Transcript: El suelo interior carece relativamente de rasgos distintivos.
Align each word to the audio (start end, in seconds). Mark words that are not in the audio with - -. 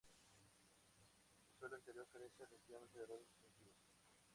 El 1.53 1.59
suelo 1.59 1.77
interior 1.77 2.07
carece 2.11 2.39
relativamente 2.47 2.97
de 2.97 3.05
rasgos 3.05 3.27
distintivos. 3.33 3.75